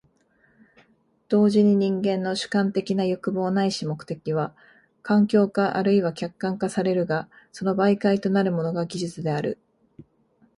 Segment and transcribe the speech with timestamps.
[1.29, 4.55] 同時に人間の主観的な欲望ないし目的は
[5.03, 9.59] 環境化或いは客観化されるが、その媒介となるものが技術である。